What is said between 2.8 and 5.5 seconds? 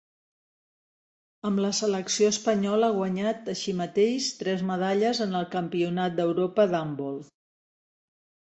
ha guanyat, així mateix, tres medalles en el